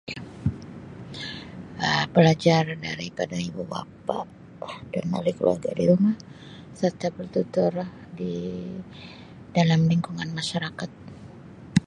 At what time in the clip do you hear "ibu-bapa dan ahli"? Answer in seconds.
3.49-5.29